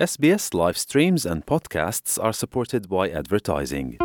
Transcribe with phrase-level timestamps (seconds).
[0.00, 3.96] SBS live streams and podcasts are supported by advertising.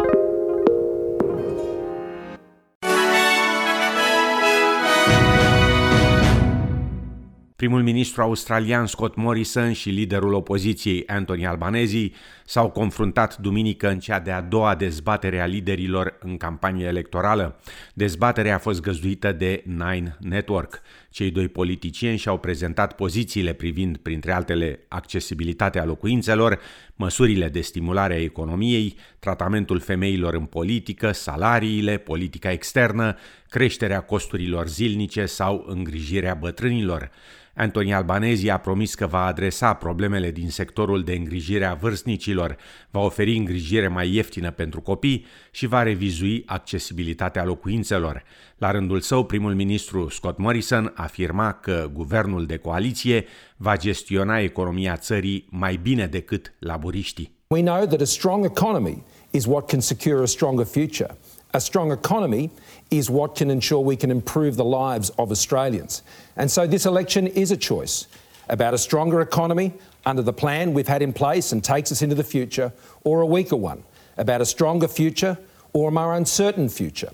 [7.55, 12.11] Primul ministru australian Scott Morrison și liderul opoziției Anthony Albanese
[12.45, 17.59] s-au confruntat duminică în cea de-a doua dezbatere a liderilor în campanie electorală.
[17.93, 20.81] Dezbaterea a fost găzduită de Nine Network.
[21.15, 26.59] Cei doi politicieni și-au prezentat pozițiile privind, printre altele, accesibilitatea locuințelor,
[26.95, 33.17] măsurile de stimulare a economiei, tratamentul femeilor în politică, salariile, politica externă,
[33.49, 37.11] creșterea costurilor zilnice sau îngrijirea bătrânilor.
[37.57, 42.55] Anthony Albanezi a promis că va adresa problemele din sectorul de îngrijire a vârstnicilor,
[42.89, 48.23] va oferi îngrijire mai ieftină pentru copii și va revizui accesibilitatea locuințelor.
[48.57, 53.25] La rândul său, primul ministru Scott Morrison afirma că guvernul de coaliție
[53.57, 57.31] va gestiona economia țării mai bine decât laburiștii.
[57.47, 61.17] We know that a strong economy is what can secure a stronger future.
[61.51, 62.51] A strong economy
[62.87, 66.03] is what can ensure we can improve the lives of Australians.
[66.35, 68.07] And so this election is a choice
[68.47, 69.73] about a stronger economy
[70.05, 72.71] under the plan we've had in place and takes us into the future,
[73.03, 73.83] or a weaker one
[74.15, 75.37] about a stronger future
[75.71, 77.11] or a more uncertain future.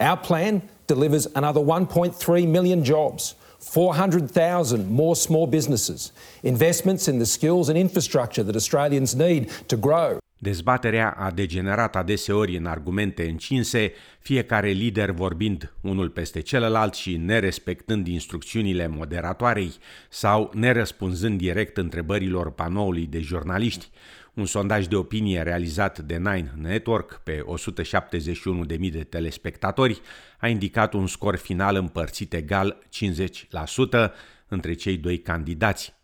[0.00, 7.68] Our plan delivers another 1.3 million jobs, 400,000 more small businesses, investments in the skills
[7.68, 10.20] and infrastructure that Australians need to grow.
[10.40, 18.06] Dezbaterea a degenerat adeseori în argumente încinse, fiecare lider vorbind unul peste celălalt și nerespectând
[18.06, 19.72] instrucțiunile moderatoarei
[20.08, 23.90] sau nerăspunzând direct întrebărilor panoului de jurnaliști.
[24.34, 27.44] Un sondaj de opinie realizat de Nine Network pe
[28.78, 30.00] 171.000 de telespectatori
[30.40, 32.78] a indicat un scor final împărțit egal
[34.08, 34.12] 50%
[34.48, 35.97] între cei doi candidați.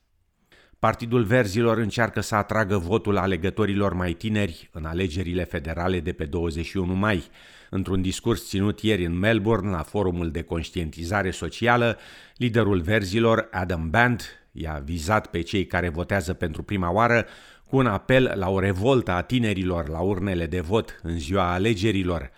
[0.85, 6.95] Partidul Verzilor încearcă să atragă votul alegătorilor mai tineri în alegerile federale de pe 21
[6.95, 7.25] mai.
[7.71, 11.99] Într-un discurs ținut ieri în Melbourne la forumul de conștientizare socială,
[12.37, 17.27] liderul Verzilor, Adam Band, i-a vizat pe cei care votează pentru prima oară
[17.69, 22.31] cu un apel la o revoltă a tinerilor la urnele de vot în ziua alegerilor.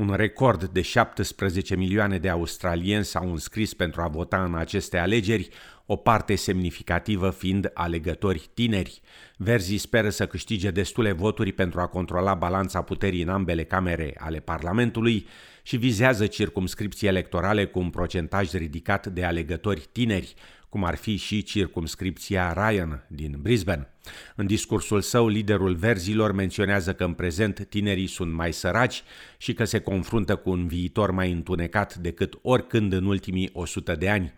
[0.00, 5.48] Un record de 17 milioane de australieni s-au înscris pentru a vota în aceste alegeri,
[5.86, 9.00] o parte semnificativă fiind alegători tineri.
[9.36, 14.38] Verzii speră să câștige destule voturi pentru a controla balanța puterii în ambele camere ale
[14.38, 15.26] Parlamentului
[15.62, 20.34] și vizează circumscripții electorale cu un procentaj ridicat de alegători tineri,
[20.70, 23.88] cum ar fi și circumscripția Ryan din Brisbane.
[24.36, 29.02] În discursul său, liderul verzilor menționează că în prezent tinerii sunt mai săraci
[29.38, 34.08] și că se confruntă cu un viitor mai întunecat decât oricând în ultimii 100 de
[34.08, 34.34] ani.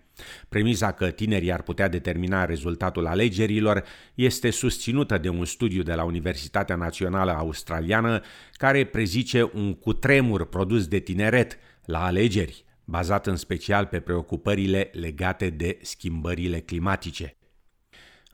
[0.49, 3.85] Premiza că tinerii ar putea determina rezultatul alegerilor
[4.15, 8.23] este susținută de un studiu de la Universitatea Națională Australiană
[8.53, 15.51] care prezice un cutremur produs de tineret la alegeri, bazat în special pe preocupările legate
[15.51, 17.37] de schimbările climatice.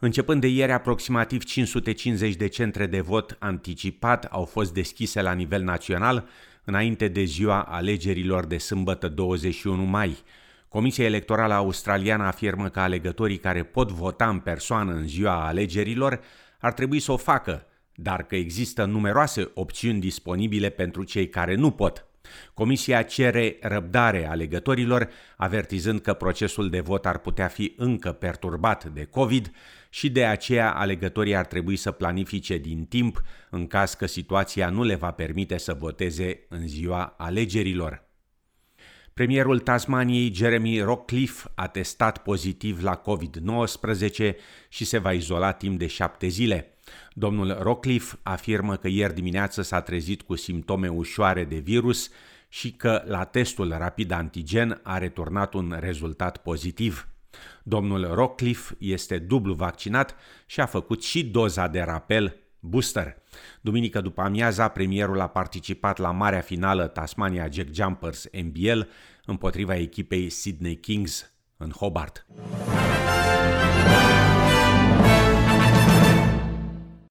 [0.01, 5.63] Începând de ieri, aproximativ 550 de centre de vot anticipat au fost deschise la nivel
[5.63, 6.29] național
[6.65, 10.17] înainte de ziua alegerilor de sâmbătă 21 mai,
[10.69, 16.21] Comisia Electorală Australiană afirmă că alegătorii care pot vota în persoană în ziua alegerilor
[16.59, 21.71] ar trebui să o facă, dar că există numeroase opțiuni disponibile pentru cei care nu
[21.71, 22.08] pot.
[22.55, 29.05] Comisia cere răbdare alegătorilor, avertizând că procesul de vot ar putea fi încă perturbat de
[29.05, 29.53] COVID
[29.91, 34.83] și de aceea alegătorii ar trebui să planifice din timp în caz că situația nu
[34.83, 38.07] le va permite să voteze în ziua alegerilor.
[39.19, 44.35] Premierul Tasmaniei, Jeremy Rockcliffe, a testat pozitiv la COVID-19
[44.69, 46.78] și se va izola timp de șapte zile.
[47.13, 52.11] Domnul Rockcliffe afirmă că ieri dimineață s-a trezit cu simptome ușoare de virus
[52.49, 57.09] și că la testul rapid antigen a returnat un rezultat pozitiv.
[57.63, 60.17] Domnul Rockcliffe este dublu vaccinat
[60.47, 63.17] și a făcut și doza de rapel booster.
[63.61, 68.81] Duminică după amiaza, premierul a participat la marea finală Tasmania Jack Jumpers NBL
[69.25, 72.27] împotriva echipei Sydney Kings în Hobart.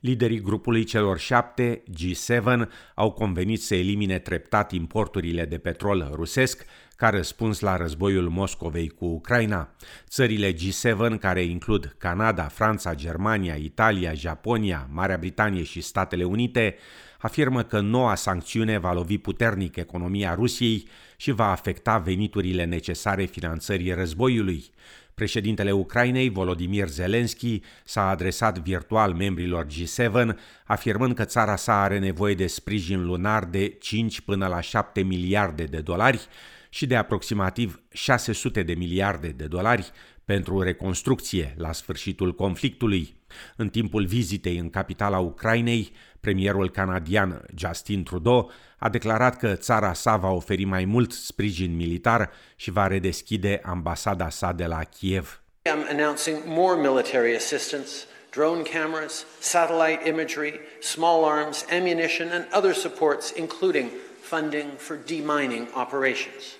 [0.07, 6.65] Liderii grupului celor șapte, G7, au convenit să elimine treptat importurile de petrol rusesc
[6.95, 9.69] ca răspuns la războiul Moscovei cu Ucraina.
[10.07, 16.75] Țările G7, care includ Canada, Franța, Germania, Italia, Japonia, Marea Britanie și Statele Unite,
[17.17, 20.87] afirmă că noua sancțiune va lovi puternic economia Rusiei
[21.17, 24.65] și va afecta veniturile necesare finanțării războiului.
[25.13, 30.35] Președintele Ucrainei, Volodymyr Zelensky, s-a adresat virtual membrilor G7,
[30.65, 35.63] afirmând că țara sa are nevoie de sprijin lunar de 5 până la 7 miliarde
[35.63, 36.27] de dolari
[36.69, 39.91] și de aproximativ 600 de miliarde de dolari
[40.27, 43.15] pentru reconstrucție la sfârșitul conflictului.
[43.56, 50.15] În timpul vizitei în capitala Ucrainei, premierul canadian Justin Trudeau a declarat că țara sa
[50.18, 55.41] va oferi mai mult sprijin militar și va redeschide ambasada sa de la Kiev.
[55.69, 57.91] I'm announcing more military assistance,
[58.31, 63.89] drone cameras, satellite imagery, small arms, ammunition and other supports including
[64.21, 66.56] funding for demining operations.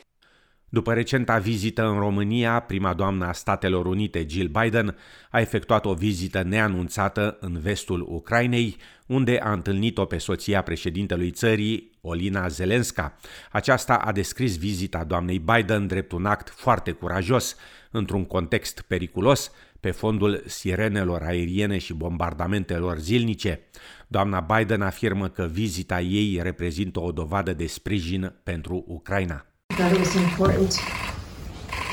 [0.78, 4.98] După recenta vizită în România, prima doamnă a Statelor Unite, Jill Biden,
[5.30, 11.92] a efectuat o vizită neanunțată în vestul Ucrainei, unde a întâlnit-o pe soția președintelui țării,
[12.02, 13.18] Olina Zelenska.
[13.52, 17.56] Aceasta a descris vizita doamnei Biden drept un act foarte curajos,
[17.92, 23.60] într-un context periculos, pe fondul sirenelor aeriene și bombardamentelor zilnice.
[24.08, 29.47] Doamna Biden afirmă că vizita ei reprezintă o dovadă de sprijin pentru Ucraina.
[29.78, 30.72] Thought it was important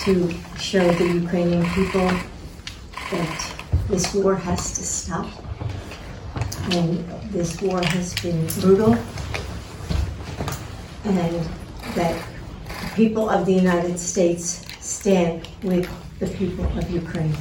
[0.01, 2.09] to show the Ukrainian people
[3.11, 3.55] that
[3.91, 5.29] this war has to stop.
[6.73, 8.97] And this war has been brutal.
[11.05, 11.45] And
[11.95, 12.25] that
[12.81, 15.87] the people of the United States stand with
[16.21, 17.37] the people of Ukraine.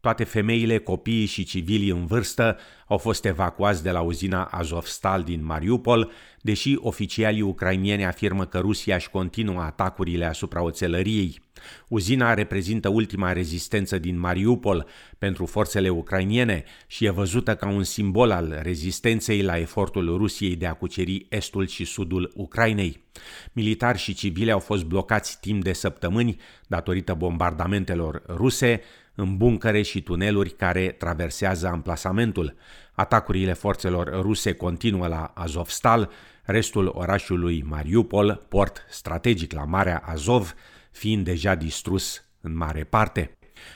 [0.00, 5.44] Toate femeile, copiii și civilii în vârstă au fost evacuați de la uzina Azovstal din
[5.44, 11.40] Mariupol, deși oficialii ucrainieni afirmă că Rusia își continuă atacurile asupra oțelăriei.
[11.88, 14.86] Uzina reprezintă ultima rezistență din Mariupol
[15.18, 20.66] pentru forțele ucrainiene și e văzută ca un simbol al rezistenței la efortul Rusiei de
[20.66, 23.04] a cuceri estul și sudul Ucrainei.
[23.52, 28.80] Militari și civili au fost blocați timp de săptămâni datorită bombardamentelor ruse,
[29.20, 32.56] în buncăre și tuneluri care traversează amplasamentul.
[32.92, 36.10] Atacurile forțelor ruse continuă la Azovstal,
[36.44, 40.54] restul orașului Mariupol, port strategic la Marea Azov,
[40.90, 43.34] fiind deja distrus în mare parte.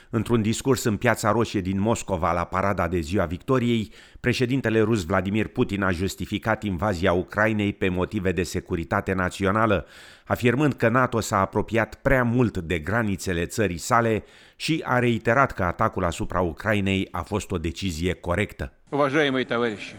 [0.09, 5.47] Într-un discurs în Piața Roșie din Moscova la parada de ziua Victoriei, președintele rus Vladimir
[5.47, 9.85] Putin a justificat invazia Ucrainei pe motive de securitate națională,
[10.25, 14.23] afirmând că NATO s-a apropiat prea mult de granițele țării sale
[14.56, 18.72] și a reiterat că atacul asupra Ucrainei a fost o decizie corectă.
[18.88, 19.94] Уважаемые товарищи,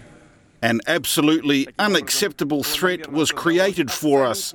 [0.64, 4.54] An absolutely unacceptable threat was created for us.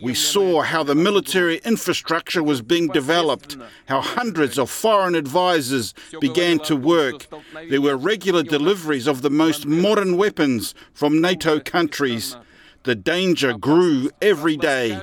[0.00, 3.56] We saw how the military infrastructure was being developed,
[3.86, 7.26] how hundreds of foreign advisors began to work.
[7.68, 12.36] There were regular deliveries of the most modern weapons from NATO countries.
[12.83, 14.99] The danger grew every day.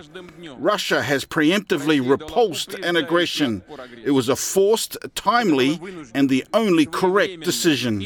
[0.58, 3.62] Russia has preemptively repulsed an aggression.
[4.04, 5.80] It was a forced, timely,
[6.12, 8.02] and the only correct decision.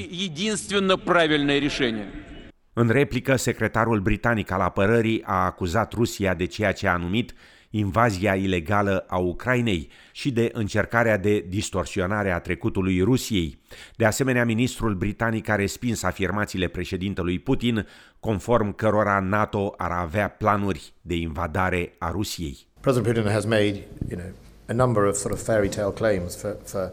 [2.72, 7.34] În replică, secretarul britanic al apărării a acuzat Rusia de ceea ce a numit
[7.76, 13.58] invazia ilegală a Ucrainei și de încercarea de distorsionare a trecutului Rusiei.
[13.96, 17.86] De asemenea, ministrul britanic a respins afirmațiile președintelui Putin,
[18.20, 22.66] conform cărora NATO ar avea planuri de invadare a Rusiei.
[22.80, 23.74] President Putin has made,
[24.08, 24.32] you know,
[24.68, 26.92] a number of sort of fairy tale claims for, for,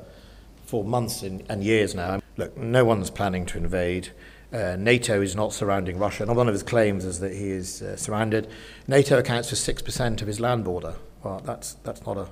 [0.64, 2.20] for months and, and years now.
[2.36, 4.14] Look, no one's planning to invade.
[4.54, 6.26] Uh, NATO is not surrounding Russia.
[6.26, 8.50] Not one of his claims is that he is uh, surrounded.
[8.86, 10.96] NATO accounts for six percent of his land border.
[11.24, 12.28] Well, that's that's not a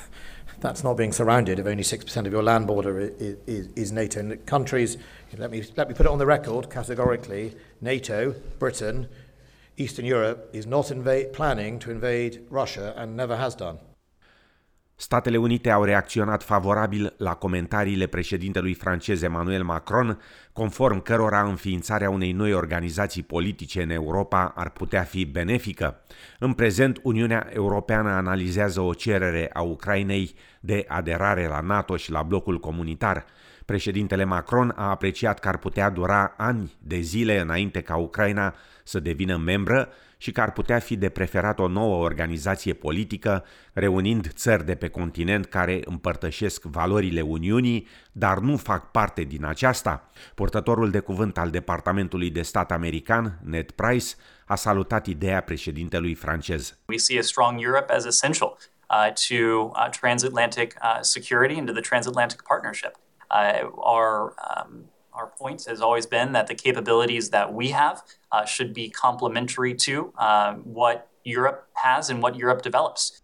[0.60, 3.92] that's not being surrounded if only six percent of your land border is, is, is
[3.92, 4.20] NATO.
[4.20, 4.96] And countries,
[5.36, 9.08] let me let me put it on the record categorically: NATO, Britain,
[9.76, 13.78] Eastern Europe is not invade, planning to invade Russia and never has done.
[14.98, 20.20] Statele Unite au reacționat favorabil la comentariile președintelui francez Emmanuel Macron,
[20.52, 26.00] conform cărora înființarea unei noi organizații politice în Europa ar putea fi benefică.
[26.38, 32.22] În prezent, Uniunea Europeană analizează o cerere a Ucrainei de aderare la NATO și la
[32.22, 33.24] blocul comunitar.
[33.66, 38.54] Președintele Macron a apreciat că ar putea dura ani de zile înainte ca Ucraina
[38.84, 44.28] să devină membră și că ar putea fi de preferat o nouă organizație politică, reunind
[44.32, 50.10] țări de pe continent care împărtășesc valorile Uniunii, dar nu fac parte din aceasta.
[50.34, 56.78] Purtătorul de cuvânt al Departamentului de Stat american, Ned Price, a salutat ideea președintelui francez.
[56.88, 58.56] We see a strong Europe as essential
[58.90, 62.92] uh, to uh, transatlantic uh, security and to the transatlantic partnership.
[63.30, 68.02] Uh, our um, our point has always been that the capabilities that we have
[68.32, 73.20] uh, should be complementary to uh, what Europe has and what Europe develops.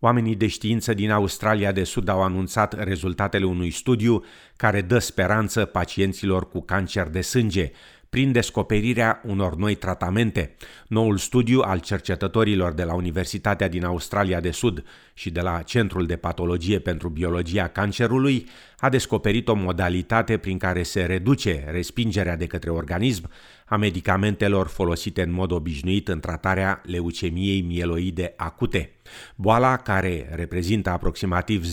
[0.00, 4.24] Oamenii de știință din Australia de Sud au anunțat rezultatele unui studiu
[4.56, 7.70] care dă speranță pacienților cu cancer de sânge
[8.08, 10.54] prin descoperirea unor noi tratamente.
[10.86, 14.84] Noul studiu al cercetătorilor de la Universitatea din Australia de Sud
[15.14, 18.48] și de la Centrul de Patologie pentru Biologia Cancerului
[18.78, 23.30] a descoperit o modalitate prin care se reduce respingerea de către organism
[23.68, 28.90] a medicamentelor folosite în mod obișnuit în tratarea leucemiei mieloide acute.
[29.36, 31.64] Boala, care reprezintă aproximativ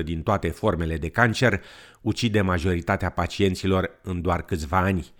[0.00, 1.60] 0,8% din toate formele de cancer,
[2.00, 5.12] ucide majoritatea pacienților în doar câțiva ani.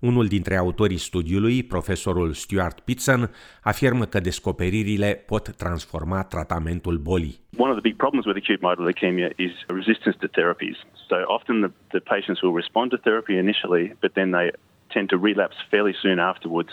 [0.00, 3.30] Unul dintre autorii studiului, profesorul Stuart Pitson,
[3.62, 7.40] afirmă că descoperirile pot transforma tratamentul bolii.
[7.56, 10.76] One of the big problems with acute myeloid leukemia is resistance to therapies.
[11.08, 14.48] So often the, the patients will respond to therapy initially, but then they
[14.92, 16.70] tend to relapse fairly soon afterwards.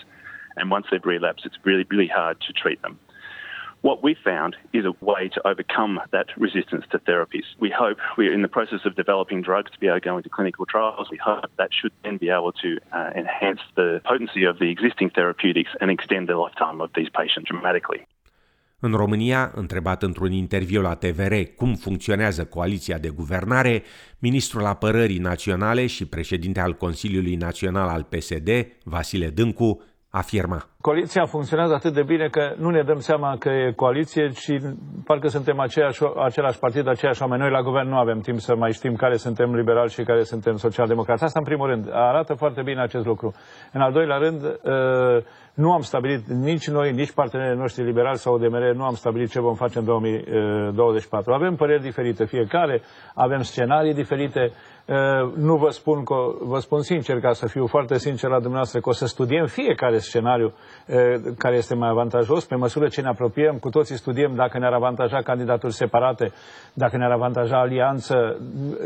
[0.58, 3.00] And once they've relapsed, it's really, really hard to treat them.
[3.82, 7.46] What we found is a way to overcome that resistance to therapies.
[7.60, 10.28] We hope we're in the process of developing drugs to be able to go into
[10.28, 11.08] clinical trials.
[11.10, 15.12] We hope that should then be able to uh, enhance the potency of the existing
[15.12, 18.06] therapeutics and extend the lifetime of these patients dramatically.
[18.82, 23.84] În România, întrebat într-un interviu la TVR cum funcționează coaliția de guvernare,
[24.20, 28.50] ministrul apărării naționale și președinte al Consiliului Național al PSD,
[28.84, 30.66] Vasile Dâncu, afirma.
[30.82, 34.52] Coaliția funcționează atât de bine că nu ne dăm seama că e coaliție, ci
[35.06, 37.42] parcă suntem aceeași, același partid, aceeași oameni.
[37.42, 40.58] Noi la guvern nu avem timp să mai știm care suntem liberali și care suntem
[40.58, 41.24] socialdemocrați.
[41.24, 41.90] Asta în primul rând.
[41.92, 43.34] Arată foarte bine acest lucru.
[43.72, 45.24] În al doilea rând, ă,
[45.54, 49.40] nu am stabilit, nici noi, nici partenerii noștri liberali sau ODMR, nu am stabilit ce
[49.40, 51.34] vom face în 2024.
[51.34, 52.82] Avem păreri diferite fiecare,
[53.14, 54.52] avem scenarii diferite, ă,
[55.36, 58.90] nu vă spun, că, vă spun sincer, ca să fiu foarte sincer la dumneavoastră, că
[58.90, 60.54] o să studiem fiecare scenariu
[61.38, 62.46] care este mai avantajos.
[62.46, 66.32] Pe măsură ce ne apropiem, cu toții studiem dacă ne-ar avantaja candidaturi separate,
[66.74, 68.16] dacă ne-ar avantaja alianță,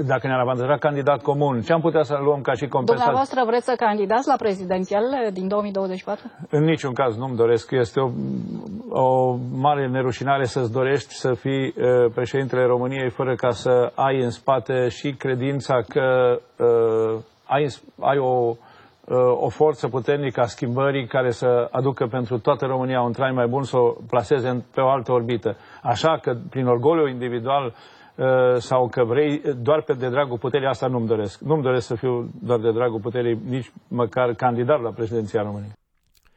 [0.06, 1.62] dacă ne-ar avantaja candidat comun.
[1.62, 2.94] Ce am putea să luăm ca și compensație?
[2.94, 6.32] Dumneavoastră vreți să candidați la prezidențial din 2024?
[6.50, 7.72] În niciun caz nu-mi doresc.
[7.72, 8.10] Este o,
[8.90, 11.74] o mare nerușinare să-ți dorești să fii uh,
[12.14, 17.68] președintele României fără ca să ai în spate și credința că uh, ai,
[18.00, 18.56] ai o
[19.40, 23.64] o forță puternică a schimbării care să aducă pentru toată România un trai mai bun,
[23.64, 25.56] să o plaseze pe o altă orbită.
[25.82, 27.66] Așa că prin orgoliu individual
[28.16, 28.26] uh,
[28.58, 31.40] sau că vrei doar pe de dragul puterii, asta nu-mi doresc.
[31.40, 35.72] Nu-mi doresc să fiu doar de dragul puterii, nici măcar candidat la președinția României.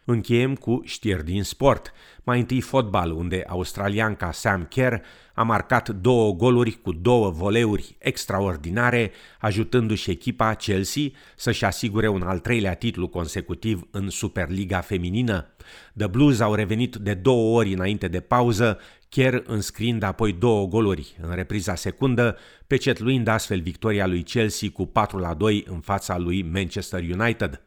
[0.09, 1.93] Încheiem cu știri din sport.
[2.25, 4.95] Mai întâi fotbal, unde australianca Sam Kerr
[5.35, 11.03] a marcat două goluri cu două voleuri extraordinare, ajutându-și echipa Chelsea
[11.37, 15.55] să-și asigure un al treilea titlu consecutiv în Superliga feminină.
[15.97, 21.17] The Blues au revenit de două ori înainte de pauză, Kerr înscriind apoi două goluri
[21.21, 22.37] în repriza secundă,
[22.67, 27.61] pecetluind astfel victoria lui Chelsea cu 4 la 2 în fața lui Manchester United.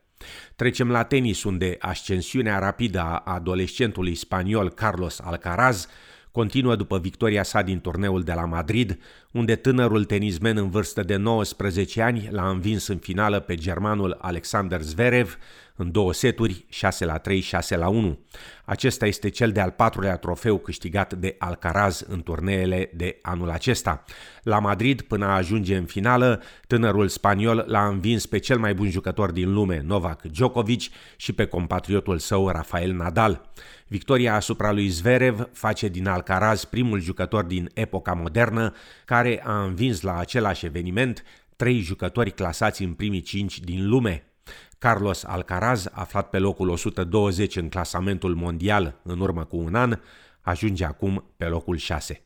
[0.55, 5.87] Trecem la tenis, unde ascensiunea rapidă a adolescentului spaniol Carlos Alcaraz
[6.31, 8.99] continuă după victoria sa din turneul de la Madrid,
[9.31, 14.81] unde tânărul tenismen în vârstă de 19 ani l-a învins în finală pe germanul Alexander
[14.81, 15.37] Zverev
[15.75, 18.19] în două seturi, 6 la 3, 6 la 1.
[18.65, 24.03] Acesta este cel de-al patrulea trofeu câștigat de Alcaraz în turneele de anul acesta.
[24.43, 28.89] La Madrid, până a ajunge în finală, tânărul spaniol l-a învins pe cel mai bun
[28.89, 30.81] jucător din lume, Novak Djokovic,
[31.15, 33.49] și pe compatriotul său, Rafael Nadal.
[33.87, 38.73] Victoria asupra lui Zverev face din Alcaraz primul jucător din epoca modernă
[39.21, 41.23] care a învins la același eveniment
[41.55, 44.23] trei jucători clasați în primii cinci din lume.
[44.77, 49.99] Carlos Alcaraz, aflat pe locul 120 în clasamentul mondial în urmă cu un an,
[50.41, 52.23] ajunge acum pe locul 6.